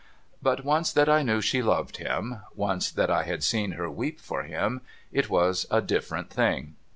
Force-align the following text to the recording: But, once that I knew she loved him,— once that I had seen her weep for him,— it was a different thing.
But, 0.41 0.65
once 0.65 0.91
that 0.93 1.07
I 1.07 1.21
knew 1.21 1.41
she 1.41 1.61
loved 1.61 1.97
him,— 1.97 2.41
once 2.55 2.89
that 2.89 3.11
I 3.11 3.21
had 3.21 3.43
seen 3.43 3.73
her 3.73 3.87
weep 3.87 4.19
for 4.19 4.41
him,— 4.41 4.81
it 5.11 5.29
was 5.29 5.67
a 5.69 5.79
different 5.79 6.31
thing. 6.31 6.75